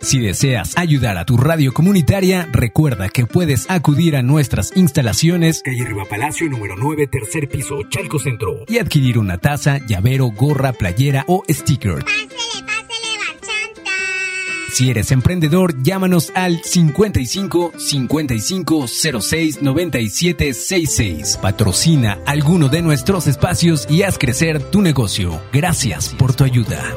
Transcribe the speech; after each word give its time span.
Si 0.00 0.20
deseas 0.20 0.76
ayudar 0.76 1.18
a 1.18 1.24
tu 1.24 1.36
radio 1.36 1.72
comunitaria, 1.72 2.48
recuerda 2.52 3.08
que 3.08 3.26
puedes 3.26 3.68
acudir 3.68 4.16
a 4.16 4.22
nuestras 4.22 4.76
instalaciones, 4.76 5.62
calle 5.64 5.84
Riva 5.84 6.04
Palacio 6.04 6.48
número 6.48 6.76
9, 6.76 7.08
tercer 7.08 7.48
piso, 7.48 7.82
Chalco 7.88 8.18
Centro, 8.18 8.64
y 8.68 8.78
adquirir 8.78 9.18
una 9.18 9.38
taza, 9.38 9.78
llavero, 9.86 10.26
gorra, 10.26 10.72
playera 10.72 11.24
o 11.26 11.42
sticker. 11.50 12.04
Si 14.72 14.90
eres 14.90 15.10
emprendedor, 15.10 15.82
llámanos 15.82 16.30
al 16.36 16.62
55 16.62 17.72
55 17.76 18.86
06 18.86 19.62
97 19.62 20.54
66. 20.54 21.38
Patrocina 21.42 22.18
alguno 22.26 22.68
de 22.68 22.82
nuestros 22.82 23.26
espacios 23.26 23.88
y 23.90 24.04
haz 24.04 24.18
crecer 24.18 24.62
tu 24.62 24.80
negocio. 24.80 25.40
Gracias 25.52 26.14
por 26.16 26.32
tu 26.34 26.44
ayuda. 26.44 26.94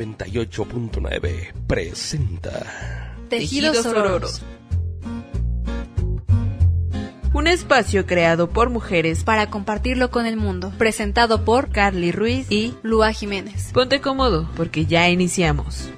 98.9 0.00 1.52
presenta 1.66 3.14
Tejidos 3.28 3.84
Ororos. 3.84 4.42
Un 7.34 7.46
espacio 7.46 8.06
creado 8.06 8.48
por 8.48 8.70
mujeres 8.70 9.24
para 9.24 9.50
compartirlo 9.50 10.10
con 10.10 10.26
el 10.26 10.36
mundo. 10.36 10.72
Presentado 10.78 11.44
por 11.44 11.70
Carly 11.70 12.12
Ruiz 12.12 12.50
y 12.50 12.74
Lua 12.82 13.12
Jiménez. 13.12 13.70
Ponte 13.72 14.00
cómodo 14.00 14.48
porque 14.56 14.86
ya 14.86 15.08
iniciamos. 15.10 15.90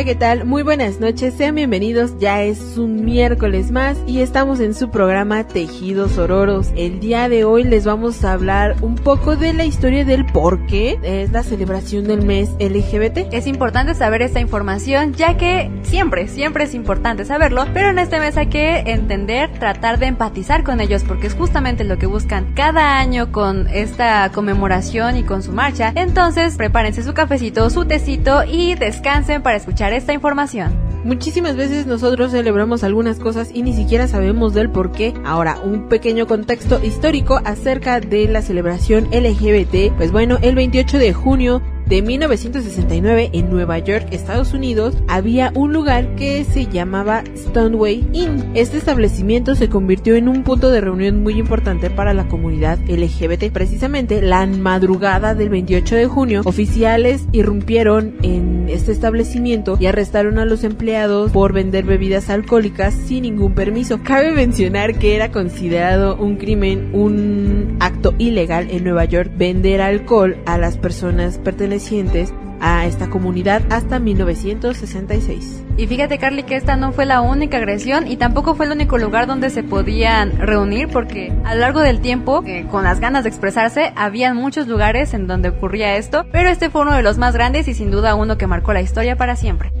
Hola, 0.00 0.06
¿qué 0.06 0.14
tal? 0.14 0.46
Muy 0.46 0.62
buenas 0.62 0.98
noches, 0.98 1.34
sean 1.34 1.56
bienvenidos. 1.56 2.18
Ya 2.18 2.42
es 2.42 2.78
un 2.78 3.04
miércoles 3.04 3.70
más 3.70 3.98
y 4.06 4.22
estamos 4.22 4.58
en 4.60 4.72
su 4.72 4.90
programa 4.90 5.46
Tejidos 5.46 6.16
Ororos. 6.16 6.68
El 6.74 7.00
día 7.00 7.28
de 7.28 7.44
hoy 7.44 7.64
les 7.64 7.84
vamos 7.84 8.24
a 8.24 8.32
hablar 8.32 8.76
un 8.80 8.94
poco 8.94 9.36
de 9.36 9.52
la 9.52 9.66
historia 9.66 10.06
del 10.06 10.24
por 10.24 10.64
qué 10.64 10.98
es 11.02 11.32
la 11.32 11.42
celebración 11.42 12.04
del 12.04 12.24
mes 12.24 12.48
LGBT. 12.58 13.30
Es 13.30 13.46
importante 13.46 13.94
saber 13.94 14.22
esta 14.22 14.40
información 14.40 15.12
ya 15.12 15.36
que 15.36 15.70
siempre, 15.82 16.28
siempre 16.28 16.64
es 16.64 16.72
importante 16.72 17.26
saberlo, 17.26 17.66
pero 17.74 17.90
en 17.90 17.98
este 17.98 18.20
mes 18.20 18.38
hay 18.38 18.46
que 18.46 18.78
entender, 18.86 19.52
tratar 19.58 19.98
de 19.98 20.06
empatizar 20.06 20.64
con 20.64 20.80
ellos 20.80 21.04
porque 21.06 21.26
es 21.26 21.34
justamente 21.34 21.84
lo 21.84 21.98
que 21.98 22.06
buscan 22.06 22.54
cada 22.54 22.98
año 22.98 23.32
con 23.32 23.68
esta 23.68 24.30
conmemoración 24.32 25.18
y 25.18 25.24
con 25.24 25.42
su 25.42 25.52
marcha. 25.52 25.92
Entonces, 25.94 26.56
prepárense 26.56 27.02
su 27.02 27.12
cafecito, 27.12 27.68
su 27.68 27.84
tecito 27.84 28.44
y 28.44 28.76
descansen 28.76 29.42
para 29.42 29.58
escuchar 29.58 29.89
esta 29.92 30.12
información. 30.12 30.90
Muchísimas 31.04 31.56
veces 31.56 31.86
nosotros 31.86 32.32
celebramos 32.32 32.84
algunas 32.84 33.18
cosas 33.18 33.50
y 33.54 33.62
ni 33.62 33.72
siquiera 33.72 34.06
sabemos 34.06 34.52
del 34.52 34.68
por 34.68 34.92
qué. 34.92 35.14
Ahora, 35.24 35.58
un 35.64 35.88
pequeño 35.88 36.26
contexto 36.26 36.78
histórico 36.82 37.40
acerca 37.44 38.00
de 38.00 38.28
la 38.28 38.42
celebración 38.42 39.08
LGBT. 39.10 39.96
Pues 39.96 40.12
bueno, 40.12 40.38
el 40.42 40.54
28 40.54 40.98
de 40.98 41.14
junio 41.14 41.62
de 41.90 42.02
1969 42.02 43.30
en 43.32 43.50
Nueva 43.50 43.78
York, 43.80 44.06
Estados 44.12 44.54
Unidos, 44.54 44.96
había 45.08 45.50
un 45.56 45.72
lugar 45.72 46.14
que 46.14 46.44
se 46.44 46.66
llamaba 46.66 47.24
Stoneway 47.36 48.06
Inn. 48.12 48.52
Este 48.54 48.76
establecimiento 48.76 49.56
se 49.56 49.68
convirtió 49.68 50.14
en 50.14 50.28
un 50.28 50.44
punto 50.44 50.70
de 50.70 50.80
reunión 50.80 51.22
muy 51.24 51.38
importante 51.38 51.90
para 51.90 52.14
la 52.14 52.28
comunidad 52.28 52.78
LGBT. 52.86 53.50
Precisamente 53.52 54.22
la 54.22 54.46
madrugada 54.46 55.34
del 55.34 55.48
28 55.48 55.96
de 55.96 56.06
junio, 56.06 56.42
oficiales 56.44 57.26
irrumpieron 57.32 58.14
en 58.22 58.59
este 58.74 58.92
establecimiento 58.92 59.76
y 59.80 59.86
arrestaron 59.86 60.38
a 60.38 60.44
los 60.44 60.64
empleados 60.64 61.30
por 61.32 61.52
vender 61.52 61.84
bebidas 61.84 62.30
alcohólicas 62.30 62.94
sin 62.94 63.22
ningún 63.22 63.54
permiso. 63.54 64.00
Cabe 64.02 64.32
mencionar 64.32 64.98
que 64.98 65.16
era 65.16 65.30
considerado 65.30 66.16
un 66.16 66.36
crimen, 66.36 66.90
un 66.94 67.76
acto 67.80 68.14
ilegal 68.18 68.68
en 68.70 68.84
Nueva 68.84 69.04
York 69.04 69.32
vender 69.36 69.80
alcohol 69.80 70.36
a 70.46 70.58
las 70.58 70.76
personas 70.76 71.38
pertenecientes 71.38 72.32
a 72.60 72.86
esta 72.86 73.10
comunidad 73.10 73.62
hasta 73.70 73.98
1966. 73.98 75.64
Y 75.76 75.86
fíjate 75.86 76.18
Carly 76.18 76.42
que 76.42 76.56
esta 76.56 76.76
no 76.76 76.92
fue 76.92 77.06
la 77.06 77.20
única 77.20 77.56
agresión 77.56 78.06
y 78.06 78.16
tampoco 78.16 78.54
fue 78.54 78.66
el 78.66 78.72
único 78.72 78.98
lugar 78.98 79.26
donde 79.26 79.50
se 79.50 79.62
podían 79.62 80.36
reunir 80.38 80.88
porque 80.88 81.32
a 81.44 81.54
lo 81.54 81.60
largo 81.60 81.80
del 81.80 82.00
tiempo, 82.00 82.42
eh, 82.46 82.66
con 82.70 82.84
las 82.84 83.00
ganas 83.00 83.24
de 83.24 83.30
expresarse, 83.30 83.92
habían 83.96 84.36
muchos 84.36 84.66
lugares 84.68 85.14
en 85.14 85.26
donde 85.26 85.48
ocurría 85.48 85.96
esto, 85.96 86.26
pero 86.32 86.50
este 86.50 86.70
fue 86.70 86.82
uno 86.82 86.94
de 86.94 87.02
los 87.02 87.18
más 87.18 87.34
grandes 87.34 87.68
y 87.68 87.74
sin 87.74 87.90
duda 87.90 88.14
uno 88.14 88.36
que 88.36 88.46
marcó 88.46 88.72
la 88.72 88.82
historia 88.82 89.16
para 89.16 89.36
siempre. 89.36 89.72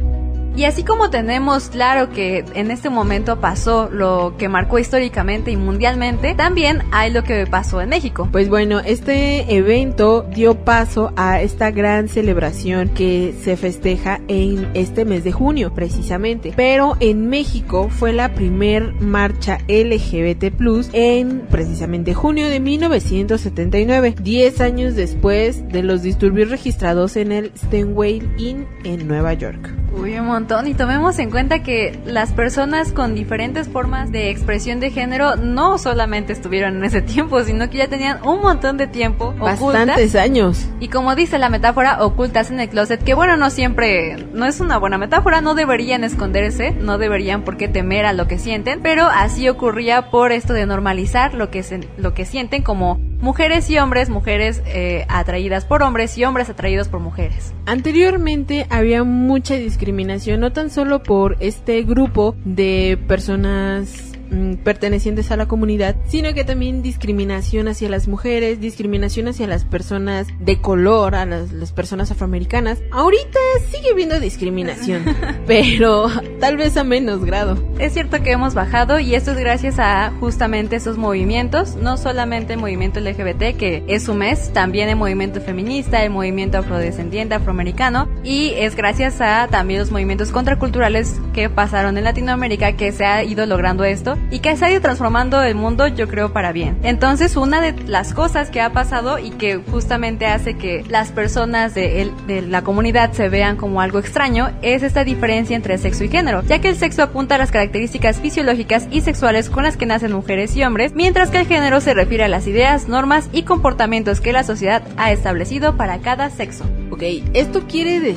Y 0.56 0.64
así 0.64 0.82
como 0.82 1.10
tenemos 1.10 1.68
claro 1.68 2.10
que 2.10 2.44
en 2.54 2.70
este 2.70 2.90
momento 2.90 3.40
pasó 3.40 3.88
lo 3.90 4.34
que 4.36 4.48
marcó 4.48 4.78
históricamente 4.78 5.50
y 5.50 5.56
mundialmente, 5.56 6.34
también 6.34 6.82
hay 6.90 7.12
lo 7.12 7.22
que 7.24 7.46
pasó 7.46 7.80
en 7.80 7.88
México. 7.88 8.28
Pues 8.30 8.48
bueno, 8.48 8.80
este 8.80 9.54
evento 9.54 10.26
dio 10.34 10.56
paso 10.56 11.12
a 11.16 11.40
esta 11.40 11.70
gran 11.70 12.08
celebración 12.08 12.88
que 12.88 13.34
se 13.42 13.56
festeja 13.56 14.20
en 14.28 14.68
este 14.74 15.04
mes 15.04 15.24
de 15.24 15.32
junio 15.32 15.72
precisamente. 15.72 16.52
Pero 16.56 16.96
en 17.00 17.28
México 17.28 17.88
fue 17.88 18.12
la 18.12 18.34
primer 18.34 18.92
marcha 19.00 19.58
LGBT 19.68 20.50
Plus 20.56 20.90
en 20.92 21.40
precisamente 21.50 22.12
junio 22.12 22.48
de 22.48 22.60
1979, 22.60 24.16
10 24.20 24.60
años 24.60 24.94
después 24.94 25.68
de 25.68 25.82
los 25.82 26.02
disturbios 26.02 26.50
registrados 26.50 27.16
en 27.16 27.32
el 27.32 27.52
Stenway 27.56 28.22
Inn 28.36 28.66
en 28.84 29.06
Nueva 29.06 29.34
York. 29.34 29.70
Uy, 29.92 30.14
montón. 30.40 30.66
Y 30.66 30.74
tomemos 30.74 31.18
en 31.18 31.30
cuenta 31.30 31.62
que 31.62 31.98
las 32.04 32.32
personas 32.32 32.92
con 32.92 33.14
diferentes 33.14 33.68
formas 33.68 34.10
de 34.10 34.30
expresión 34.30 34.80
de 34.80 34.90
género 34.90 35.36
no 35.36 35.78
solamente 35.78 36.32
estuvieron 36.32 36.76
en 36.76 36.84
ese 36.84 37.02
tiempo, 37.02 37.42
sino 37.42 37.68
que 37.70 37.78
ya 37.78 37.88
tenían 37.88 38.26
un 38.26 38.40
montón 38.40 38.76
de 38.76 38.86
tiempo. 38.86 39.34
Bastantes 39.38 40.14
años. 40.16 40.66
Y 40.80 40.88
como 40.88 41.14
dice 41.14 41.38
la 41.38 41.48
metáfora, 41.48 42.02
ocultas 42.02 42.50
en 42.50 42.60
el 42.60 42.68
closet, 42.68 43.02
que 43.02 43.14
bueno, 43.14 43.36
no 43.36 43.50
siempre, 43.50 44.26
no 44.32 44.46
es 44.46 44.60
una 44.60 44.78
buena 44.78 44.98
metáfora, 44.98 45.40
no 45.40 45.54
deberían 45.54 46.04
esconderse, 46.04 46.72
no 46.72 46.98
deberían 46.98 47.42
por 47.42 47.56
qué 47.56 47.68
temer 47.68 48.06
a 48.06 48.12
lo 48.12 48.26
que 48.26 48.38
sienten, 48.38 48.80
pero 48.80 49.06
así 49.06 49.48
ocurría 49.48 50.10
por 50.10 50.32
esto 50.32 50.52
de 50.52 50.66
normalizar 50.66 51.34
lo 51.34 51.50
que, 51.50 51.62
se, 51.62 51.80
lo 51.96 52.14
que 52.14 52.24
sienten 52.24 52.62
como 52.62 52.98
mujeres 53.20 53.68
y 53.70 53.78
hombres, 53.78 54.08
mujeres 54.08 54.62
eh, 54.66 55.04
atraídas 55.08 55.64
por 55.64 55.82
hombres 55.82 56.16
y 56.18 56.24
hombres 56.24 56.50
atraídos 56.50 56.88
por 56.88 57.00
mujeres. 57.00 57.52
Anteriormente 57.66 58.66
había 58.70 59.04
mucha 59.04 59.54
discriminación, 59.54 60.40
no 60.40 60.52
tan 60.52 60.70
solo 60.70 61.02
por 61.02 61.36
este 61.40 61.82
grupo 61.82 62.34
de 62.44 62.98
personas 63.06 64.09
mm, 64.30 64.54
pertenecientes 64.56 65.30
a 65.30 65.36
la 65.36 65.46
comunidad, 65.46 65.96
sino 66.06 66.32
que 66.34 66.44
también 66.44 66.82
discriminación 66.82 67.68
hacia 67.68 67.88
las 67.88 68.08
mujeres, 68.08 68.60
discriminación 68.60 69.28
hacia 69.28 69.46
las 69.46 69.64
personas 69.64 70.26
de 70.40 70.60
color, 70.60 71.14
a 71.14 71.26
las, 71.26 71.52
las 71.52 71.72
personas 71.72 72.10
afroamericanas. 72.10 72.78
Ahorita 72.90 73.38
sigue 73.70 73.90
habiendo 73.90 74.20
discriminación, 74.20 75.04
pero 75.46 76.08
tal 76.40 76.56
vez 76.56 76.76
a 76.76 76.84
menos 76.84 77.24
grado. 77.24 77.58
Es 77.78 77.92
cierto 77.92 78.22
que 78.22 78.32
hemos 78.32 78.54
bajado 78.54 78.98
y 78.98 79.14
esto 79.14 79.32
es 79.32 79.38
gracias 79.38 79.78
a 79.78 80.12
justamente 80.20 80.76
esos 80.76 80.98
movimientos, 80.98 81.76
no 81.76 81.96
solamente 81.96 82.54
el 82.54 82.60
movimiento 82.60 83.00
LGBT, 83.00 83.56
que 83.56 83.84
es 83.86 84.04
su 84.04 84.14
mes, 84.14 84.52
también 84.52 84.88
el 84.88 84.96
movimiento 84.96 85.40
feminista, 85.40 86.04
el 86.04 86.10
movimiento 86.10 86.58
afrodescendiente, 86.58 87.34
afroamericano, 87.34 88.08
y 88.22 88.52
es 88.56 88.76
gracias 88.76 89.20
a 89.20 89.48
también 89.48 89.80
los 89.80 89.90
movimientos 89.90 90.30
contraculturales 90.30 91.20
que 91.32 91.48
pasaron 91.48 91.96
en 91.96 92.04
Latinoamérica 92.04 92.72
que 92.72 92.92
se 92.92 93.04
ha 93.04 93.24
ido 93.24 93.46
logrando 93.46 93.84
esto 93.84 94.18
y 94.30 94.40
que 94.40 94.56
se 94.56 94.64
ha 94.64 94.70
ido 94.70 94.80
transformando 94.80 95.42
el 95.42 95.54
mundo, 95.54 95.86
yo 95.86 96.08
creo, 96.08 96.32
para 96.32 96.52
bien. 96.52 96.78
Entonces, 96.82 97.36
una 97.36 97.60
de 97.60 97.72
las 97.86 98.12
cosas 98.14 98.50
que 98.50 98.60
ha 98.60 98.72
pasado 98.72 99.18
y 99.18 99.30
que 99.30 99.56
justamente 99.56 100.26
hace 100.26 100.54
que 100.56 100.84
las 100.88 101.12
personas 101.12 101.74
de, 101.74 102.12
la 102.48 102.62
comunidad 102.62 103.12
se 103.12 103.28
vean 103.28 103.56
como 103.56 103.80
algo 103.80 103.98
extraño 103.98 104.50
es 104.62 104.82
esta 104.82 105.04
diferencia 105.04 105.56
entre 105.56 105.78
sexo 105.78 106.04
y 106.04 106.08
género, 106.08 106.42
ya 106.42 106.60
que 106.60 106.68
el 106.68 106.76
sexo 106.76 107.02
apunta 107.02 107.36
a 107.36 107.38
las 107.38 107.50
características 107.50 108.20
fisiológicas 108.20 108.88
y 108.90 109.00
sexuales 109.00 109.48
con 109.48 109.64
las 109.64 109.76
que 109.76 109.86
nacen 109.86 110.12
mujeres 110.12 110.54
y 110.56 110.64
hombres, 110.64 110.92
mientras 110.94 111.30
que 111.30 111.40
el 111.40 111.46
género 111.46 111.80
se 111.80 111.94
refiere 111.94 112.24
a 112.24 112.28
las 112.28 112.46
ideas, 112.46 112.88
normas 112.88 113.28
y 113.32 113.42
comportamientos 113.42 114.20
que 114.20 114.32
la 114.32 114.44
sociedad 114.44 114.82
ha 114.96 115.12
establecido 115.12 115.76
para 115.76 115.98
cada 115.98 116.30
sexo. 116.30 116.64
Ok, 116.90 117.02
esto 117.34 117.66
quiere 117.68 118.00
decir 118.00 118.09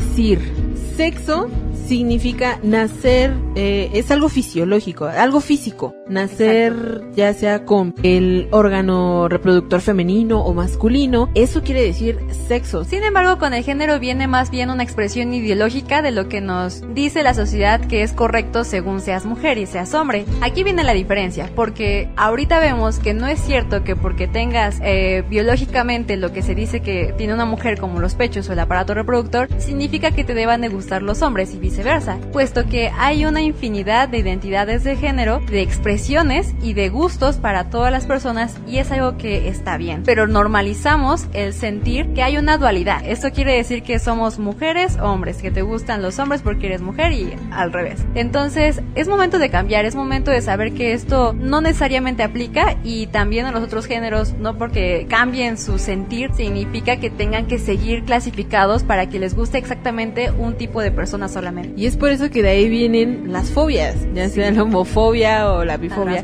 sexo 0.96 1.50
significa 1.88 2.60
nacer, 2.64 3.32
eh, 3.56 3.92
es 3.94 4.12
algo 4.12 4.30
fisiológico, 4.30 5.06
algo 5.06 5.42
físico. 5.42 5.96
Nacer 6.08 7.02
ya 7.16 7.34
sea 7.34 7.66
con 7.66 7.94
el 8.04 8.48
órgano 8.52 9.28
reproductor 9.30 9.82
femenino 9.82 10.42
o 10.42 10.54
masculino, 10.54 11.30
eso 11.36 11.64
quiere 11.64 11.82
decir 11.82 12.20
sexo. 12.48 12.84
Sin 12.84 13.04
embargo, 13.04 13.38
con 13.40 13.54
el 13.54 13.64
género 13.64 14.00
viene 14.00 14.28
más 14.28 14.50
bien 14.50 14.70
una 14.70 14.84
expresión 14.84 15.34
ideológica 15.34 16.02
de 16.02 16.12
lo 16.12 16.28
que 16.28 16.42
nos 16.42 16.84
dice 16.94 17.24
la 17.24 17.34
sociedad 17.34 17.80
que 17.82 18.04
es 18.04 18.14
correcto 18.14 18.64
según 18.64 19.02
seas 19.02 19.26
mujer 19.26 19.58
y 19.58 19.66
seas 19.66 19.94
hombre. 19.94 20.26
Aquí 20.42 20.64
viene 20.64 20.84
la 20.84 20.94
diferencia, 20.94 21.50
porque 21.56 22.10
ahorita 22.16 22.60
vemos 22.60 23.00
que 23.00 23.14
no 23.14 23.28
es 23.28 23.40
cierto 23.40 23.84
que 23.84 23.96
porque 23.96 24.28
tengas 24.28 24.80
eh, 24.84 25.24
biológicamente 25.30 26.18
lo 26.18 26.34
que 26.34 26.42
se 26.42 26.56
dice 26.56 26.82
que 26.82 27.14
tiene 27.18 27.34
una 27.34 27.46
mujer 27.46 27.80
como 27.80 28.00
los 28.00 28.16
pechos 28.16 28.50
o 28.50 28.54
el 28.54 28.60
aparato 28.60 28.94
reproductor, 28.94 29.48
significa 29.60 30.12
que 30.12 30.24
te 30.24 30.34
deban 30.34 30.62
de 30.62 30.70
gustar 30.70 31.02
los 31.02 31.22
hombres 31.22 31.54
y 31.54 31.60
viceversa, 31.60 32.18
puesto 32.32 32.66
que 32.66 32.92
hay 32.98 33.26
una 33.26 33.43
infinidad 33.44 34.10
de 34.10 34.20
identidades 34.20 34.84
de 34.84 34.96
género, 34.96 35.40
de 35.40 35.62
expresiones 35.62 36.54
y 36.62 36.74
de 36.74 36.90
gustos 36.90 37.38
para 37.38 37.70
todas 37.70 37.92
las 37.92 38.06
personas 38.06 38.58
y 38.68 38.78
es 38.78 38.92
algo 38.92 39.18
que 39.18 39.48
está 39.48 39.78
bien. 39.78 40.04
Pero 40.06 40.28
normalizamos 40.28 41.28
el 41.34 41.54
sentir 41.54 42.14
que 42.14 42.24
hay 42.24 42.38
una 42.38 42.58
dualidad. 42.58 43.04
Esto 43.06 43.32
quiere 43.32 43.56
decir 43.56 43.84
que 43.84 44.00
somos 44.00 44.40
mujeres 44.40 44.98
hombres, 45.00 45.42
que 45.42 45.52
te 45.52 45.62
gustan 45.62 46.02
los 46.02 46.20
hombres 46.20 46.42
porque 46.42 46.68
eres 46.68 46.82
mujer 46.82 47.12
y 47.12 47.34
al 47.52 47.72
revés. 47.74 48.04
Entonces, 48.16 48.82
es 48.96 49.08
momento 49.08 49.40
de 49.40 49.50
cambiar, 49.50 49.86
es 49.86 49.96
momento 49.96 50.32
de 50.32 50.42
saber 50.42 50.74
que 50.74 50.94
esto 50.94 51.34
no 51.34 51.62
necesariamente 51.62 52.24
aplica 52.24 52.78
y 52.84 53.08
también 53.08 53.46
a 53.46 53.52
los 53.52 53.64
otros 53.64 53.86
géneros, 53.86 54.34
no 54.34 54.58
porque 54.58 55.06
cambien 55.10 55.58
su 55.58 55.80
sentir, 55.80 56.32
significa 56.34 56.98
que 56.98 57.10
tengan 57.10 57.48
que 57.48 57.60
seguir 57.60 58.04
clasificados 58.04 58.84
para 58.84 59.10
que 59.10 59.20
les 59.20 59.36
guste 59.36 59.58
exactamente 59.58 60.32
un 60.32 60.56
tipo 60.56 60.82
de 60.82 60.92
persona 60.92 61.28
solamente. 61.28 61.74
Y 61.76 61.86
es 61.86 61.98
por 61.98 62.10
eso 62.10 62.30
que 62.30 62.42
de 62.42 62.50
ahí 62.50 62.70
vienen 62.70 63.33
las 63.34 63.50
fobias, 63.50 63.96
ya 64.14 64.30
sea 64.30 64.52
la 64.52 64.64
homofobia 64.64 65.52
o 65.52 65.66
la 65.66 65.78
bifobia. 65.78 66.24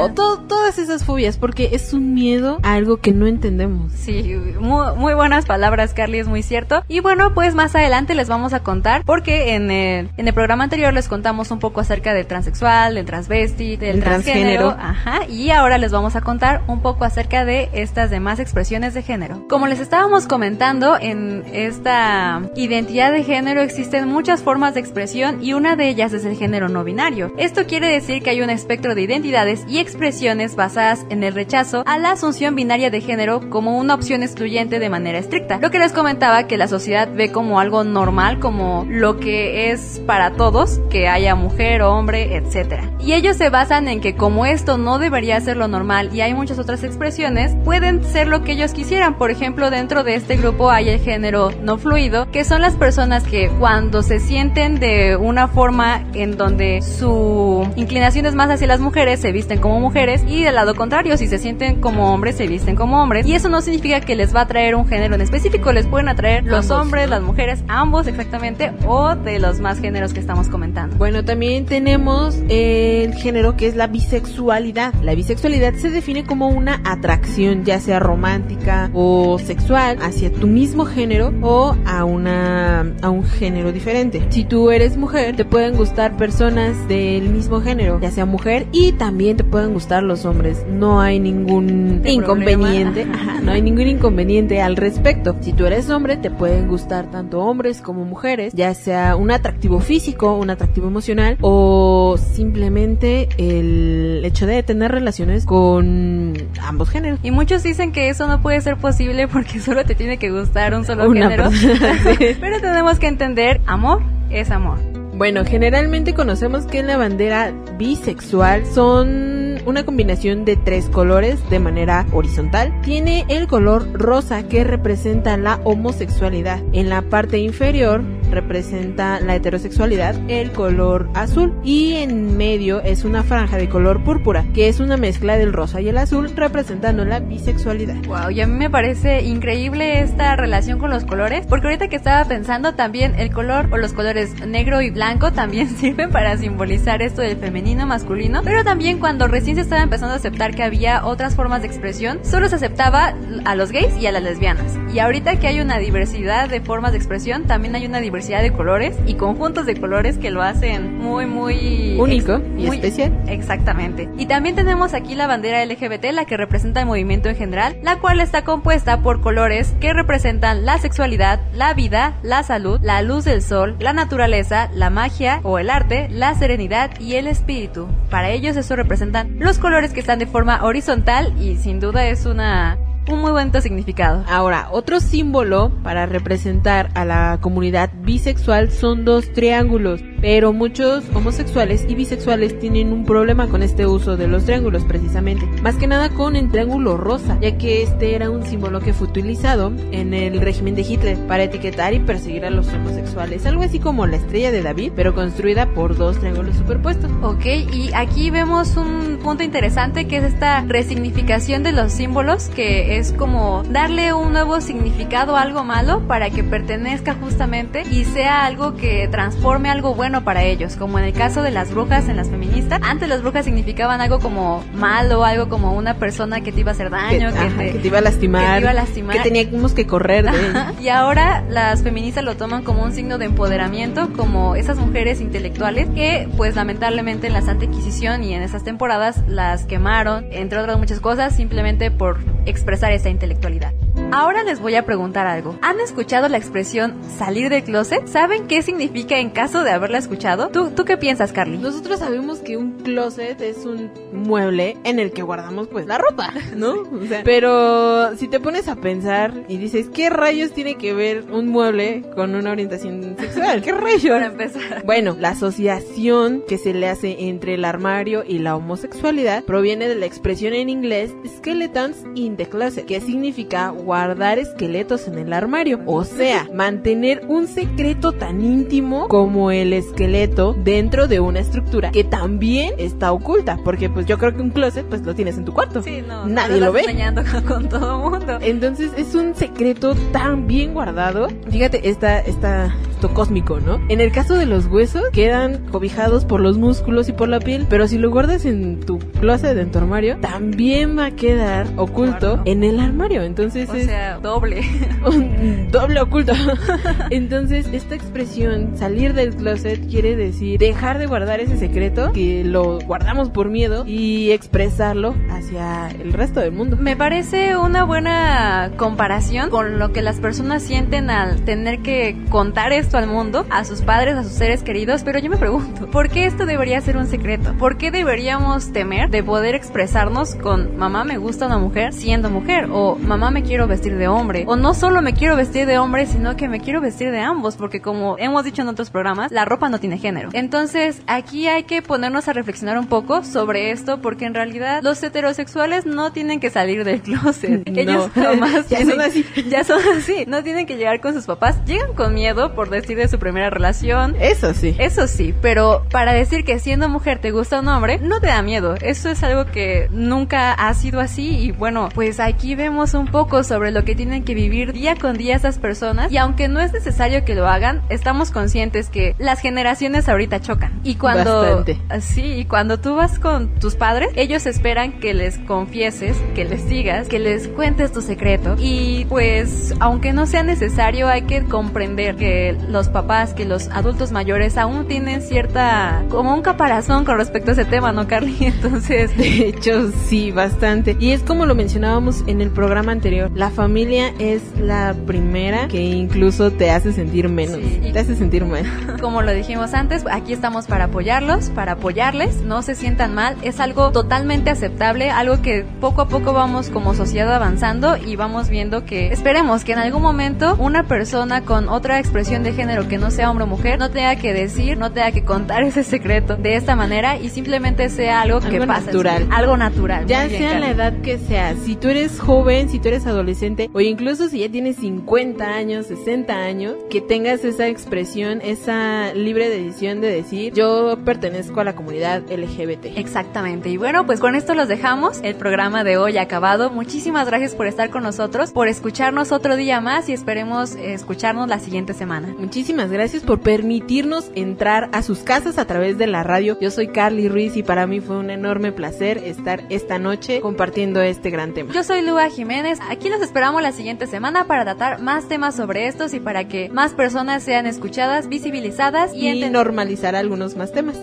O 0.00 0.10
todas 0.10 0.78
esas 0.78 1.04
fobias, 1.04 1.38
porque 1.38 1.70
es 1.72 1.92
un 1.94 2.12
miedo 2.14 2.60
a 2.62 2.74
algo 2.74 2.98
que 2.98 3.12
no 3.12 3.26
entendemos. 3.26 3.92
Sí, 3.92 4.36
muy, 4.60 5.14
buenas 5.14 5.46
palabras, 5.46 5.94
Carly, 5.94 6.18
es 6.18 6.28
muy 6.28 6.42
cierto. 6.42 6.84
Y 6.86 7.00
bueno, 7.00 7.32
pues 7.34 7.54
más 7.54 7.74
adelante 7.74 8.14
les 8.14 8.28
vamos 8.28 8.52
a 8.52 8.60
contar, 8.60 9.02
porque 9.04 9.54
en 9.54 9.70
el, 9.70 10.10
en 10.18 10.28
el 10.28 10.34
programa 10.34 10.64
anterior 10.64 10.92
les 10.92 11.08
contamos 11.08 11.50
un 11.50 11.58
poco 11.58 11.80
acerca 11.80 12.12
del 12.12 12.26
transexual, 12.26 12.94
del 12.94 13.06
transvesti, 13.06 13.76
del 13.76 14.00
transgénero. 14.00 14.76
Ajá, 14.78 15.26
y 15.28 15.50
ahora 15.50 15.78
les 15.78 15.90
vamos 15.92 16.14
a 16.14 16.20
contar 16.20 16.62
un 16.66 16.82
poco 16.82 17.04
acerca 17.04 17.46
de 17.46 17.70
estas 17.72 18.10
demás 18.10 18.38
expresiones 18.38 18.92
de 18.92 19.02
género. 19.02 19.46
Como 19.48 19.66
les 19.66 19.80
estábamos 19.80 20.26
comentando, 20.26 20.98
en 21.00 21.42
esta 21.52 22.42
identidad 22.54 23.12
de 23.12 23.24
género 23.24 23.62
existen 23.62 24.08
muchas 24.08 24.42
formas 24.42 24.74
de 24.74 24.80
expresión 24.80 25.42
y 25.42 25.54
una 25.54 25.74
de 25.76 25.88
ellas 25.88 26.12
es 26.12 26.26
el 26.26 26.36
género 26.36 26.49
no 26.50 26.84
binario. 26.84 27.32
Esto 27.38 27.64
quiere 27.66 27.88
decir 27.88 28.22
que 28.22 28.30
hay 28.30 28.42
un 28.42 28.50
espectro 28.50 28.94
de 28.94 29.02
identidades 29.02 29.64
y 29.68 29.78
expresiones 29.78 30.56
basadas 30.56 31.06
en 31.08 31.22
el 31.22 31.34
rechazo 31.34 31.84
a 31.86 31.98
la 31.98 32.12
asunción 32.12 32.54
binaria 32.54 32.90
de 32.90 33.00
género 33.00 33.48
como 33.50 33.78
una 33.78 33.94
opción 33.94 34.22
excluyente 34.22 34.78
de 34.78 34.90
manera 34.90 35.18
estricta. 35.18 35.58
Lo 35.58 35.70
que 35.70 35.78
les 35.78 35.92
comentaba 35.92 36.46
que 36.46 36.56
la 36.56 36.68
sociedad 36.68 37.08
ve 37.14 37.30
como 37.30 37.60
algo 37.60 37.84
normal, 37.84 38.40
como 38.40 38.84
lo 38.88 39.20
que 39.20 39.70
es 39.70 40.02
para 40.06 40.32
todos, 40.32 40.80
que 40.90 41.08
haya 41.08 41.34
mujer 41.34 41.82
hombre, 41.82 42.36
etc. 42.36 42.82
Y 42.98 43.12
ellos 43.12 43.36
se 43.36 43.48
basan 43.48 43.88
en 43.88 44.00
que 44.00 44.16
como 44.16 44.44
esto 44.44 44.76
no 44.76 44.98
debería 44.98 45.40
ser 45.40 45.56
lo 45.56 45.68
normal 45.68 46.10
y 46.12 46.20
hay 46.20 46.34
muchas 46.34 46.58
otras 46.58 46.82
expresiones, 46.82 47.54
pueden 47.64 48.04
ser 48.04 48.26
lo 48.26 48.42
que 48.42 48.52
ellos 48.52 48.72
quisieran. 48.72 49.14
Por 49.16 49.30
ejemplo, 49.30 49.70
dentro 49.70 50.02
de 50.02 50.16
este 50.16 50.36
grupo 50.36 50.70
hay 50.70 50.88
el 50.88 51.00
género 51.00 51.52
no 51.62 51.78
fluido, 51.78 52.30
que 52.30 52.44
son 52.44 52.60
las 52.60 52.74
personas 52.74 53.24
que 53.24 53.50
cuando 53.58 54.02
se 54.02 54.18
sienten 54.18 54.80
de 54.80 55.16
una 55.16 55.48
forma 55.48 56.02
en 56.14 56.36
donde 56.40 56.80
su 56.80 57.68
inclinación 57.76 58.24
es 58.24 58.34
más 58.34 58.48
hacia 58.48 58.66
las 58.66 58.80
mujeres, 58.80 59.20
se 59.20 59.30
visten 59.30 59.60
como 59.60 59.78
mujeres 59.78 60.24
y 60.26 60.42
del 60.42 60.54
lado 60.54 60.74
contrario, 60.74 61.18
si 61.18 61.26
se 61.26 61.36
sienten 61.36 61.82
como 61.82 62.14
hombres, 62.14 62.36
se 62.36 62.46
visten 62.46 62.76
como 62.76 63.02
hombres. 63.02 63.26
Y 63.26 63.34
eso 63.34 63.50
no 63.50 63.60
significa 63.60 64.00
que 64.00 64.16
les 64.16 64.34
va 64.34 64.42
a 64.42 64.46
traer 64.46 64.74
un 64.74 64.88
género 64.88 65.14
en 65.14 65.20
específico, 65.20 65.70
les 65.72 65.86
pueden 65.86 66.08
atraer 66.08 66.44
los 66.44 66.70
hombres, 66.70 67.10
las 67.10 67.22
mujeres, 67.22 67.62
ambos 67.68 68.06
exactamente, 68.06 68.72
o 68.86 69.14
de 69.16 69.38
los 69.38 69.60
más 69.60 69.80
géneros 69.80 70.14
que 70.14 70.20
estamos 70.20 70.48
comentando. 70.48 70.96
Bueno, 70.96 71.24
también 71.24 71.66
tenemos 71.66 72.38
el 72.48 73.12
género 73.14 73.56
que 73.56 73.66
es 73.66 73.76
la 73.76 73.86
bisexualidad. 73.86 74.94
La 75.02 75.14
bisexualidad 75.14 75.74
se 75.74 75.90
define 75.90 76.24
como 76.24 76.48
una 76.48 76.80
atracción, 76.86 77.64
ya 77.64 77.80
sea 77.80 77.98
romántica 77.98 78.90
o 78.94 79.38
sexual, 79.38 79.98
hacia 80.00 80.32
tu 80.32 80.46
mismo 80.46 80.86
género 80.86 81.34
o 81.42 81.76
a 81.84 82.04
una 82.04 82.94
a 83.02 83.10
un 83.10 83.24
género 83.24 83.72
diferente. 83.72 84.26
Si 84.30 84.44
tú 84.44 84.70
eres 84.70 84.96
mujer, 84.96 85.36
te 85.36 85.44
pueden 85.44 85.76
gustar 85.76 86.16
personas 86.16 86.29
del 86.38 87.28
mismo 87.28 87.60
género, 87.60 88.00
ya 88.00 88.10
sea 88.10 88.24
mujer 88.24 88.66
y 88.72 88.92
también 88.92 89.36
te 89.36 89.44
pueden 89.44 89.74
gustar 89.74 90.02
los 90.02 90.24
hombres. 90.24 90.64
No 90.70 91.00
hay 91.00 91.20
ningún 91.20 92.00
inconveniente, 92.06 93.04
no 93.42 93.52
hay 93.52 93.60
ningún 93.60 93.88
inconveniente 93.88 94.62
al 94.62 94.76
respecto. 94.76 95.36
Si 95.42 95.52
tú 95.52 95.66
eres 95.66 95.90
hombre, 95.90 96.16
te 96.16 96.30
pueden 96.30 96.66
gustar 96.66 97.10
tanto 97.10 97.40
hombres 97.40 97.82
como 97.82 98.06
mujeres, 98.06 98.54
ya 98.54 98.72
sea 98.72 99.16
un 99.16 99.30
atractivo 99.30 99.80
físico, 99.80 100.34
un 100.34 100.48
atractivo 100.48 100.86
emocional 100.86 101.36
o 101.42 102.16
simplemente 102.16 103.28
el 103.36 104.22
hecho 104.24 104.46
de 104.46 104.62
tener 104.62 104.92
relaciones 104.92 105.44
con 105.44 106.34
ambos 106.62 106.88
géneros. 106.88 107.18
Y 107.22 107.32
muchos 107.32 107.62
dicen 107.62 107.92
que 107.92 108.08
eso 108.08 108.26
no 108.28 108.40
puede 108.40 108.62
ser 108.62 108.78
posible 108.78 109.28
porque 109.28 109.60
solo 109.60 109.84
te 109.84 109.94
tiene 109.94 110.16
que 110.16 110.30
gustar 110.30 110.74
un 110.74 110.86
solo 110.86 111.12
género. 111.12 111.50
Pero 112.40 112.60
tenemos 112.60 112.98
que 112.98 113.08
entender, 113.08 113.60
amor 113.66 114.00
es 114.30 114.50
amor. 114.50 114.99
Bueno, 115.20 115.44
generalmente 115.44 116.14
conocemos 116.14 116.64
que 116.64 116.78
en 116.78 116.86
la 116.86 116.96
bandera 116.96 117.52
bisexual 117.76 118.64
son 118.64 119.58
una 119.66 119.84
combinación 119.84 120.46
de 120.46 120.56
tres 120.56 120.88
colores 120.88 121.38
de 121.50 121.58
manera 121.58 122.06
horizontal. 122.14 122.72
Tiene 122.80 123.26
el 123.28 123.46
color 123.46 123.86
rosa 123.92 124.44
que 124.44 124.64
representa 124.64 125.36
la 125.36 125.60
homosexualidad. 125.64 126.62
En 126.72 126.88
la 126.88 127.02
parte 127.02 127.36
inferior 127.36 128.02
representa 128.30 129.20
la 129.20 129.34
heterosexualidad, 129.34 130.14
el 130.28 130.52
color 130.52 131.08
azul 131.14 131.54
y 131.64 131.94
en 131.94 132.36
medio 132.36 132.80
es 132.80 133.04
una 133.04 133.22
franja 133.22 133.56
de 133.56 133.68
color 133.68 134.04
púrpura, 134.04 134.46
que 134.54 134.68
es 134.68 134.80
una 134.80 134.96
mezcla 134.96 135.36
del 135.36 135.52
rosa 135.52 135.80
y 135.80 135.88
el 135.88 135.98
azul 135.98 136.30
representando 136.34 137.04
la 137.04 137.20
bisexualidad. 137.20 137.96
Wow, 138.06 138.30
y 138.30 138.40
a 138.40 138.46
mí 138.46 138.54
me 138.54 138.70
parece 138.70 139.22
increíble 139.22 140.00
esta 140.00 140.36
relación 140.36 140.78
con 140.78 140.90
los 140.90 141.04
colores, 141.04 141.46
porque 141.46 141.66
ahorita 141.66 141.88
que 141.88 141.96
estaba 141.96 142.24
pensando 142.24 142.74
también 142.74 143.14
el 143.18 143.32
color 143.32 143.68
o 143.72 143.76
los 143.76 143.92
colores 143.92 144.46
negro 144.46 144.80
y 144.82 144.90
blanco 144.90 145.32
también 145.32 145.68
sirven 145.76 146.10
para 146.10 146.36
simbolizar 146.36 147.02
esto 147.02 147.22
del 147.22 147.36
femenino 147.36 147.86
masculino, 147.86 148.42
pero 148.44 148.64
también 148.64 148.98
cuando 148.98 149.26
recién 149.26 149.56
se 149.56 149.62
estaba 149.62 149.82
empezando 149.82 150.14
a 150.14 150.18
aceptar 150.18 150.54
que 150.54 150.62
había 150.62 151.04
otras 151.04 151.34
formas 151.34 151.62
de 151.62 151.68
expresión, 151.68 152.20
solo 152.22 152.48
se 152.48 152.56
aceptaba 152.56 153.14
a 153.44 153.54
los 153.54 153.72
gays 153.72 153.96
y 153.98 154.06
a 154.06 154.12
las 154.12 154.22
lesbianas. 154.22 154.78
Y 154.94 154.98
ahorita 154.98 155.36
que 155.38 155.48
hay 155.48 155.60
una 155.60 155.78
diversidad 155.78 156.48
de 156.48 156.60
formas 156.60 156.92
de 156.92 156.98
expresión, 156.98 157.46
también 157.46 157.74
hay 157.74 157.86
una 157.86 158.00
diversidad 158.00 158.19
de 158.20 158.52
colores 158.52 158.94
y 159.06 159.14
conjuntos 159.14 159.64
de 159.64 159.74
colores 159.80 160.18
que 160.18 160.30
lo 160.30 160.42
hacen 160.42 160.98
muy, 160.98 161.24
muy 161.24 161.96
único 161.98 162.40
y 162.58 162.66
especial. 162.66 163.12
Exactamente. 163.26 164.10
Y 164.18 164.26
también 164.26 164.54
tenemos 164.54 164.92
aquí 164.92 165.14
la 165.14 165.26
bandera 165.26 165.64
LGBT, 165.64 166.12
la 166.12 166.26
que 166.26 166.36
representa 166.36 166.80
el 166.80 166.86
movimiento 166.86 167.30
en 167.30 167.36
general, 167.36 167.78
la 167.82 167.98
cual 167.98 168.20
está 168.20 168.44
compuesta 168.44 169.02
por 169.02 169.22
colores 169.22 169.74
que 169.80 169.94
representan 169.94 170.66
la 170.66 170.78
sexualidad, 170.78 171.40
la 171.54 171.72
vida, 171.72 172.18
la 172.22 172.42
salud, 172.42 172.78
la 172.82 173.00
luz 173.02 173.24
del 173.24 173.42
sol, 173.42 173.76
la 173.80 173.94
naturaleza, 173.94 174.70
la 174.74 174.90
magia 174.90 175.40
o 175.42 175.58
el 175.58 175.70
arte, 175.70 176.08
la 176.10 176.34
serenidad 176.34 176.90
y 177.00 177.14
el 177.14 177.26
espíritu. 177.26 177.88
Para 178.10 178.30
ellos 178.30 178.56
eso 178.56 178.76
representan 178.76 179.38
los 179.38 179.58
colores 179.58 179.92
que 179.92 180.00
están 180.00 180.18
de 180.18 180.26
forma 180.26 180.62
horizontal 180.62 181.34
y 181.40 181.56
sin 181.56 181.80
duda 181.80 182.06
es 182.06 182.26
una 182.26 182.78
un 183.12 183.20
muy 183.20 183.32
buen 183.32 183.50
significado. 183.60 184.24
Ahora, 184.28 184.68
otro 184.70 185.00
símbolo 185.00 185.70
para 185.82 186.06
representar 186.06 186.90
a 186.94 187.04
la 187.04 187.38
comunidad 187.40 187.90
bisexual 188.02 188.70
son 188.70 189.04
dos 189.04 189.32
triángulos, 189.32 190.00
pero 190.20 190.52
muchos 190.52 191.04
homosexuales 191.14 191.84
y 191.88 191.94
bisexuales 191.94 192.58
tienen 192.60 192.92
un 192.92 193.04
problema 193.04 193.48
con 193.48 193.62
este 193.62 193.86
uso 193.86 194.16
de 194.16 194.28
los 194.28 194.44
triángulos 194.44 194.84
precisamente, 194.84 195.46
más 195.62 195.76
que 195.76 195.86
nada 195.86 196.10
con 196.10 196.36
el 196.36 196.50
triángulo 196.50 196.96
rosa, 196.96 197.38
ya 197.40 197.58
que 197.58 197.82
este 197.82 198.14
era 198.14 198.30
un 198.30 198.44
símbolo 198.44 198.80
que 198.80 198.92
fue 198.92 199.08
utilizado 199.08 199.72
en 199.90 200.14
el 200.14 200.40
régimen 200.40 200.74
de 200.74 200.82
Hitler 200.82 201.18
para 201.26 201.44
etiquetar 201.44 201.92
y 201.94 201.98
perseguir 201.98 202.44
a 202.44 202.50
los 202.50 202.68
homosexuales, 202.68 203.46
algo 203.46 203.62
así 203.62 203.80
como 203.80 204.06
la 204.06 204.16
estrella 204.16 204.52
de 204.52 204.62
David, 204.62 204.92
pero 204.94 205.14
construida 205.14 205.66
por 205.74 205.96
dos 205.96 206.18
triángulos 206.18 206.56
superpuestos. 206.56 207.10
Ok, 207.22 207.46
y 207.46 207.90
aquí 207.94 208.30
vemos 208.30 208.76
un 208.76 209.18
punto 209.22 209.42
interesante 209.42 210.06
que 210.06 210.18
es 210.18 210.24
esta 210.24 210.60
resignificación 210.62 211.62
de 211.62 211.72
los 211.72 211.92
símbolos 211.92 212.48
que 212.48 212.98
es 212.98 212.99
como 213.16 213.62
darle 213.62 214.12
un 214.12 214.32
nuevo 214.32 214.60
significado 214.60 215.36
a 215.36 215.42
algo 215.42 215.64
malo 215.64 216.06
para 216.06 216.30
que 216.30 216.44
pertenezca 216.44 217.14
justamente 217.14 217.82
y 217.90 218.04
sea 218.04 218.44
algo 218.44 218.76
que 218.76 219.08
transforme 219.08 219.70
algo 219.70 219.94
bueno 219.94 220.00
bueno 220.00 220.24
para 220.24 220.44
ellos, 220.44 220.76
como 220.76 220.98
en 220.98 221.04
el 221.04 221.12
caso 221.12 221.42
de 221.42 221.50
las 221.50 221.72
brujas 221.72 222.08
en 222.08 222.16
las 222.16 222.30
feministas. 222.30 222.80
Antes 222.82 223.06
las 223.06 223.20
brujas 223.20 223.44
significaban 223.44 224.00
algo 224.00 224.18
como 224.18 224.64
malo, 224.72 225.26
algo 225.26 225.50
como 225.50 225.74
una 225.74 225.98
persona 225.98 226.40
que 226.40 226.52
te 226.52 226.60
iba 226.60 226.70
a 226.70 226.74
hacer 226.74 226.88
daño, 226.88 227.30
que, 227.34 227.78
te, 227.78 227.86
iba 227.86 227.98
a 227.98 228.00
lastimar, 228.00 228.46
que 228.46 228.54
te 228.54 228.60
iba 228.60 228.70
a 228.70 228.74
lastimar, 228.74 229.16
que 229.16 229.22
teníamos 229.22 229.74
que 229.74 229.86
correr 229.86 230.24
de 230.24 230.32
Y 230.80 230.88
ahora 230.88 231.44
las 231.50 231.82
feministas 231.82 232.24
lo 232.24 232.36
toman 232.38 232.62
como 232.62 232.82
un 232.82 232.92
signo 232.92 233.18
de 233.18 233.26
empoderamiento, 233.26 234.08
como 234.16 234.56
esas 234.56 234.78
mujeres 234.78 235.20
intelectuales 235.20 235.88
que 235.94 236.26
pues 236.38 236.56
lamentablemente 236.56 237.26
en 237.26 237.34
la 237.34 237.42
Santa 237.42 237.66
Inquisición 237.66 238.24
y 238.24 238.32
en 238.32 238.42
esas 238.42 238.64
temporadas 238.64 239.22
las 239.28 239.64
quemaron, 239.64 240.26
entre 240.30 240.58
otras 240.58 240.78
muchas 240.78 241.00
cosas, 241.00 241.36
simplemente 241.36 241.90
por 241.90 242.20
expresar 242.46 242.92
esa 242.92 243.08
intelectualidad. 243.08 243.72
Ahora 244.12 244.42
les 244.42 244.58
voy 244.58 244.74
a 244.74 244.84
preguntar 244.84 245.28
algo. 245.28 245.56
¿Han 245.62 245.78
escuchado 245.78 246.28
la 246.28 246.36
expresión 246.36 246.96
salir 247.16 247.48
del 247.48 247.62
closet? 247.62 248.08
¿Saben 248.08 248.48
qué 248.48 248.60
significa 248.60 249.20
en 249.20 249.30
caso 249.30 249.62
de 249.62 249.70
haberla 249.70 249.98
escuchado? 249.98 250.48
¿Tú, 250.48 250.70
tú 250.70 250.84
qué 250.84 250.96
piensas, 250.96 251.32
Carly? 251.32 251.58
Nosotros 251.58 252.00
sabemos 252.00 252.40
que 252.40 252.56
un 252.56 252.72
closet 252.72 253.40
es 253.40 253.64
un 253.64 253.88
mueble 254.12 254.76
en 254.82 254.98
el 254.98 255.12
que 255.12 255.22
guardamos 255.22 255.68
pues 255.68 255.86
la 255.86 255.98
ropa, 255.98 256.34
¿no? 256.56 256.82
O 257.00 257.06
sea, 257.06 257.22
pero 257.24 258.16
si 258.16 258.26
te 258.26 258.40
pones 258.40 258.68
a 258.68 258.76
pensar 258.76 259.32
y 259.48 259.58
dices, 259.58 259.88
¿qué 259.88 260.10
rayos 260.10 260.52
tiene 260.52 260.74
que 260.74 260.92
ver 260.92 261.24
un 261.30 261.48
mueble 261.48 262.02
con 262.14 262.34
una 262.34 262.50
orientación 262.50 263.16
sexual? 263.18 263.62
¿Qué 263.62 263.72
rayos? 263.72 264.10
Para 264.10 264.26
empezar. 264.26 264.84
Bueno, 264.84 265.16
la 265.18 265.30
asociación 265.30 266.42
que 266.48 266.58
se 266.58 266.74
le 266.74 266.88
hace 266.88 267.28
entre 267.28 267.54
el 267.54 267.64
armario 267.64 268.24
y 268.26 268.40
la 268.40 268.56
homosexualidad 268.56 269.44
proviene 269.44 269.88
de 269.88 269.94
la 269.94 270.06
expresión 270.06 270.52
en 270.52 270.68
inglés 270.68 271.14
skeletons 271.38 272.04
in 272.16 272.36
the 272.36 272.46
closet, 272.46 272.86
que 272.86 273.00
significa 273.00 273.70
guardar 273.70 273.99
esqueletos 274.38 275.06
en 275.08 275.18
el 275.18 275.32
armario, 275.32 275.80
o 275.86 276.04
sea, 276.04 276.48
mantener 276.54 277.22
un 277.28 277.46
secreto 277.46 278.12
tan 278.12 278.42
íntimo 278.42 279.08
como 279.08 279.50
el 279.50 279.72
esqueleto 279.72 280.54
dentro 280.54 281.06
de 281.06 281.20
una 281.20 281.40
estructura 281.40 281.90
que 281.90 282.04
también 282.04 282.74
está 282.78 283.12
oculta, 283.12 283.58
porque 283.64 283.88
pues 283.90 284.06
yo 284.06 284.18
creo 284.18 284.34
que 284.34 284.42
un 284.42 284.50
closet 284.50 284.86
pues 284.86 285.02
lo 285.02 285.14
tienes 285.14 285.36
en 285.38 285.44
tu 285.44 285.52
cuarto. 285.52 285.82
Sí, 285.82 286.02
no, 286.06 286.26
Nadie 286.26 286.60
lo 286.60 286.72
ve. 286.72 286.84
Con, 286.84 287.44
con 287.46 287.68
todo 287.68 288.10
mundo. 288.10 288.38
Entonces 288.40 288.90
es 288.96 289.14
un 289.14 289.34
secreto 289.34 289.94
tan 290.12 290.46
bien 290.46 290.74
guardado. 290.74 291.28
Fíjate, 291.50 291.88
está, 291.88 292.20
está 292.20 292.74
esto 293.00 293.14
cósmico, 293.14 293.60
¿no? 293.60 293.80
En 293.88 294.02
el 294.02 294.12
caso 294.12 294.34
de 294.34 294.44
los 294.44 294.66
huesos, 294.66 295.04
quedan 295.14 295.64
cobijados 295.68 296.26
por 296.26 296.40
los 296.40 296.58
músculos 296.58 297.08
y 297.08 297.14
por 297.14 297.30
la 297.30 297.40
piel, 297.40 297.66
pero 297.70 297.88
si 297.88 297.96
lo 297.96 298.10
guardas 298.10 298.44
en 298.44 298.80
tu 298.80 298.98
closet, 298.98 299.56
en 299.56 299.70
tu 299.70 299.78
armario, 299.78 300.18
también 300.20 300.98
va 300.98 301.06
a 301.06 301.10
quedar 301.12 301.66
oculto 301.78 302.42
en 302.44 302.62
el 302.62 302.78
armario. 302.78 303.22
Entonces 303.22 303.70
o 303.70 303.72
sea, 303.72 304.18
doble. 304.18 304.60
Un 305.06 305.70
doble 305.70 305.98
oculto. 306.02 306.34
Entonces, 307.10 307.70
esta 307.72 307.94
expresión, 307.94 308.76
salir 308.76 309.14
del 309.14 309.34
closet, 309.34 309.88
quiere 309.88 310.14
decir 310.14 310.58
dejar 310.58 310.98
de 310.98 311.06
guardar 311.06 311.40
ese 311.40 311.56
secreto 311.56 312.12
que 312.12 312.44
lo 312.44 312.80
guardamos 312.80 313.30
por 313.30 313.48
miedo 313.48 313.86
y 313.86 314.30
expresarlo 314.32 315.14
hacia 315.30 315.88
el 315.88 316.12
resto 316.12 316.40
del 316.40 316.52
mundo. 316.52 316.76
Me 316.78 316.96
parece 316.96 317.56
una 317.56 317.84
buena 317.84 318.72
comparación 318.76 319.48
con 319.48 319.78
lo 319.78 319.90
que 319.90 320.02
las 320.02 320.20
personas 320.20 320.62
sienten 320.62 321.08
al 321.08 321.46
tener 321.46 321.78
que 321.78 322.14
contar 322.28 322.74
esto 322.74 322.89
al 322.96 323.06
mundo, 323.06 323.46
a 323.50 323.64
sus 323.64 323.82
padres, 323.82 324.16
a 324.16 324.24
sus 324.24 324.32
seres 324.32 324.62
queridos, 324.62 325.02
pero 325.04 325.18
yo 325.18 325.30
me 325.30 325.36
pregunto, 325.36 325.90
¿por 325.90 326.08
qué 326.08 326.26
esto 326.26 326.46
debería 326.46 326.80
ser 326.80 326.96
un 326.96 327.06
secreto? 327.06 327.54
¿Por 327.58 327.76
qué 327.78 327.90
deberíamos 327.90 328.72
temer 328.72 329.10
de 329.10 329.22
poder 329.22 329.54
expresarnos 329.54 330.34
con 330.34 330.76
mamá 330.76 331.04
me 331.04 331.18
gusta 331.18 331.46
una 331.46 331.58
mujer 331.58 331.92
siendo 331.92 332.30
mujer 332.30 332.68
o 332.70 332.96
mamá 332.96 333.30
me 333.30 333.42
quiero 333.42 333.66
vestir 333.66 333.96
de 333.96 334.08
hombre. 334.08 334.44
O 334.46 334.56
no 334.56 334.74
solo 334.74 335.02
me 335.02 335.14
quiero 335.14 335.36
vestir 335.36 335.66
de 335.66 335.78
hombre, 335.78 336.06
sino 336.06 336.36
que 336.36 336.48
me 336.48 336.60
quiero 336.60 336.80
vestir 336.80 337.10
de 337.10 337.20
ambos, 337.20 337.56
porque 337.56 337.80
como 337.80 338.16
hemos 338.18 338.44
dicho 338.44 338.62
en 338.62 338.68
otros 338.68 338.90
programas, 338.90 339.30
la 339.30 339.44
ropa 339.44 339.68
no 339.68 339.78
tiene 339.78 339.98
género. 339.98 340.30
Entonces, 340.32 341.02
aquí 341.06 341.46
hay 341.46 341.64
que 341.64 341.82
ponernos 341.82 342.28
a 342.28 342.32
reflexionar 342.32 342.78
un 342.78 342.86
poco 342.86 343.24
sobre 343.24 343.70
esto, 343.70 344.00
porque 344.00 344.24
en 344.24 344.34
realidad 344.34 344.82
los 344.82 345.02
heterosexuales 345.02 345.86
no 345.86 346.12
tienen 346.12 346.40
que 346.40 346.50
salir 346.50 346.84
del 346.84 347.00
closet. 347.00 347.62
Ellos 347.76 348.10
nomás 348.16 348.68
ya 348.68 348.84
son 348.84 349.00
así. 349.00 349.24
Ya 349.50 349.64
son 349.64 349.80
así. 349.96 350.24
No 350.26 350.42
tienen 350.42 350.66
que 350.66 350.76
llegar 350.76 351.00
con 351.00 351.14
sus 351.14 351.24
papás. 351.24 351.64
Llegan 351.64 351.94
con 351.94 352.14
miedo 352.14 352.54
por 352.54 352.68
decir 352.68 352.79
de 352.86 353.08
su 353.08 353.18
primera 353.18 353.50
relación. 353.50 354.16
Eso 354.20 354.54
sí. 354.54 354.74
Eso 354.78 355.06
sí, 355.06 355.34
pero 355.40 355.84
para 355.90 356.12
decir 356.12 356.44
que 356.44 356.58
siendo 356.58 356.88
mujer 356.88 357.18
te 357.18 357.30
gusta 357.30 357.60
un 357.60 357.68
hombre, 357.68 357.98
no 357.98 358.20
te 358.20 358.28
da 358.28 358.42
miedo. 358.42 358.74
Eso 358.80 359.08
es 359.10 359.22
algo 359.22 359.46
que 359.46 359.88
nunca 359.90 360.52
ha 360.52 360.72
sido 360.74 361.00
así 361.00 361.38
y 361.38 361.52
bueno, 361.52 361.88
pues 361.94 362.20
aquí 362.20 362.54
vemos 362.54 362.94
un 362.94 363.06
poco 363.06 363.44
sobre 363.44 363.70
lo 363.70 363.84
que 363.84 363.94
tienen 363.94 364.24
que 364.24 364.34
vivir 364.34 364.72
día 364.72 364.96
con 364.96 365.16
día 365.16 365.36
esas 365.36 365.58
personas 365.58 366.10
y 366.10 366.16
aunque 366.16 366.48
no 366.48 366.60
es 366.60 366.72
necesario 366.72 367.24
que 367.24 367.34
lo 367.34 367.46
hagan, 367.46 367.82
estamos 367.88 368.30
conscientes 368.30 368.88
que 368.88 369.14
las 369.18 369.40
generaciones 369.40 370.08
ahorita 370.08 370.40
chocan. 370.40 370.80
Y 370.82 370.96
cuando 370.96 371.64
sí, 372.00 372.22
y 372.22 372.44
cuando 372.44 372.80
tú 372.80 372.96
vas 372.96 373.18
con 373.18 373.54
tus 373.60 373.74
padres, 373.74 374.10
ellos 374.16 374.46
esperan 374.46 375.00
que 375.00 375.14
les 375.14 375.38
confieses, 375.38 376.16
que 376.34 376.44
les 376.44 376.68
digas, 376.68 377.08
que 377.08 377.18
les 377.18 377.48
cuentes 377.48 377.92
tu 377.92 378.00
secreto 378.00 378.56
y 378.58 379.04
pues 379.06 379.74
aunque 379.80 380.12
no 380.12 380.26
sea 380.26 380.42
necesario 380.42 381.08
hay 381.08 381.22
que 381.22 381.44
comprender 381.44 382.16
que 382.16 382.56
los 382.70 382.88
papás, 382.88 383.34
que 383.34 383.44
los 383.44 383.68
adultos 383.68 384.12
mayores 384.12 384.56
aún 384.56 384.86
tienen 384.86 385.22
cierta 385.22 386.04
como 386.08 386.34
un 386.34 386.42
caparazón 386.42 387.04
con 387.04 387.16
respecto 387.18 387.50
a 387.50 387.54
ese 387.54 387.64
tema, 387.64 387.92
¿no, 387.92 388.06
Carly? 388.06 388.36
Entonces, 388.40 389.16
de 389.16 389.48
hecho 389.48 389.90
sí, 390.06 390.30
bastante. 390.30 390.96
Y 390.98 391.12
es 391.12 391.22
como 391.22 391.46
lo 391.46 391.54
mencionábamos 391.54 392.24
en 392.26 392.40
el 392.40 392.50
programa 392.50 392.92
anterior, 392.92 393.30
la 393.34 393.50
familia 393.50 394.12
es 394.18 394.42
la 394.58 394.94
primera 395.06 395.68
que 395.68 395.82
incluso 395.82 396.50
te 396.50 396.70
hace 396.70 396.92
sentir 396.92 397.28
menos, 397.28 397.58
te 397.92 397.98
hace 397.98 398.16
sentir 398.16 398.44
mal. 398.44 398.64
Como 399.00 399.22
lo 399.22 399.32
dijimos 399.32 399.74
antes, 399.74 400.04
aquí 400.10 400.32
estamos 400.32 400.66
para 400.66 400.84
apoyarlos, 400.84 401.50
para 401.50 401.72
apoyarles, 401.72 402.42
no 402.42 402.62
se 402.62 402.74
sientan 402.74 403.14
mal, 403.14 403.36
es 403.42 403.60
algo 403.60 403.90
totalmente 403.92 404.50
aceptable, 404.50 405.10
algo 405.10 405.42
que 405.42 405.64
poco 405.80 406.02
a 406.02 406.08
poco 406.08 406.32
vamos 406.32 406.68
como 406.68 406.94
sociedad 406.94 407.32
avanzando 407.34 407.96
y 407.96 408.16
vamos 408.16 408.48
viendo 408.48 408.84
que 408.84 409.12
esperemos 409.12 409.64
que 409.64 409.72
en 409.72 409.78
algún 409.78 410.02
momento 410.02 410.56
una 410.58 410.84
persona 410.84 411.42
con 411.42 411.68
otra 411.68 411.98
expresión 411.98 412.42
de 412.42 412.52
género 412.60 412.88
que 412.88 412.98
no 412.98 413.10
sea 413.10 413.30
hombre 413.30 413.44
o 413.44 413.46
mujer 413.46 413.78
no 413.78 413.90
tenga 413.90 414.16
que 414.16 414.34
decir, 414.34 414.76
no 414.76 414.92
tenga 414.92 415.12
que 415.12 415.24
contar 415.24 415.62
ese 415.70 415.82
secreto 415.82 416.36
de 416.36 416.56
esta 416.56 416.76
manera 416.76 417.16
y 417.16 417.30
simplemente 417.30 417.88
sea 417.88 418.20
algo, 418.20 418.40
que 418.40 418.58
pasa. 418.66 418.86
Natural. 418.86 419.28
Algo 419.30 419.56
natural. 419.56 420.06
Ya 420.06 420.28
sea 420.28 420.58
la 420.58 420.68
edad 420.68 420.92
que 421.00 421.16
sea, 421.16 421.54
si 421.56 421.74
tú 421.74 421.88
eres 421.88 422.20
joven, 422.20 422.68
si 422.68 422.78
tú 422.78 422.88
eres 422.88 423.06
adolescente 423.06 423.70
o 423.72 423.80
incluso 423.80 424.28
si 424.28 424.40
ya 424.40 424.50
tienes 424.50 424.76
50 424.76 425.42
años, 425.42 425.86
60 425.86 426.34
años, 426.34 426.74
que 426.90 427.00
tengas 427.00 427.46
esa 427.46 427.66
expresión, 427.66 428.42
esa 428.42 429.14
libre 429.14 429.48
decisión 429.48 430.02
de 430.02 430.08
decir 430.08 430.52
yo 430.52 430.98
pertenezco 431.02 431.60
a 431.60 431.64
la 431.64 431.74
comunidad 431.74 432.22
LGBT. 432.30 432.98
Exactamente. 432.98 433.70
Y 433.70 433.78
bueno, 433.78 434.04
pues 434.04 434.20
con 434.20 434.34
esto 434.34 434.52
los 434.54 434.68
dejamos. 434.68 435.20
El 435.22 435.34
programa 435.34 435.82
de 435.82 435.96
hoy 435.96 436.18
ha 436.18 436.22
acabado. 436.22 436.68
Muchísimas 436.68 437.26
gracias 437.26 437.54
por 437.54 437.66
estar 437.66 437.88
con 437.88 438.02
nosotros, 438.02 438.52
por 438.52 438.68
escucharnos 438.68 439.32
otro 439.32 439.56
día 439.56 439.80
más 439.80 440.10
y 440.10 440.12
esperemos 440.12 440.74
escucharnos 440.74 441.48
la 441.48 441.58
siguiente 441.58 441.94
semana. 441.94 442.34
Muchísimas 442.50 442.90
gracias 442.90 443.22
por 443.22 443.38
permitirnos 443.38 444.28
entrar 444.34 444.88
a 444.90 445.04
sus 445.04 445.20
casas 445.20 445.56
a 445.56 445.66
través 445.66 445.98
de 445.98 446.08
la 446.08 446.24
radio. 446.24 446.58
Yo 446.60 446.72
soy 446.72 446.88
Carly 446.88 447.28
Ruiz 447.28 447.56
y 447.56 447.62
para 447.62 447.86
mí 447.86 448.00
fue 448.00 448.16
un 448.16 448.28
enorme 448.28 448.72
placer 448.72 449.18
estar 449.18 449.62
esta 449.68 450.00
noche 450.00 450.40
compartiendo 450.40 451.00
este 451.00 451.30
gran 451.30 451.54
tema. 451.54 451.72
Yo 451.72 451.84
soy 451.84 452.02
Lua 452.02 452.28
Jiménez. 452.28 452.80
Aquí 452.90 453.08
los 453.08 453.22
esperamos 453.22 453.62
la 453.62 453.70
siguiente 453.70 454.08
semana 454.08 454.48
para 454.48 454.64
tratar 454.64 455.00
más 455.00 455.28
temas 455.28 455.54
sobre 455.54 455.86
estos 455.86 456.12
y 456.12 456.18
para 456.18 456.48
que 456.48 456.68
más 456.70 456.92
personas 456.92 457.44
sean 457.44 457.66
escuchadas, 457.66 458.28
visibilizadas 458.28 459.14
y, 459.14 459.28
y 459.28 459.48
normalizar 459.48 460.16
algunos 460.16 460.56
más 460.56 460.72
temas. 460.72 460.96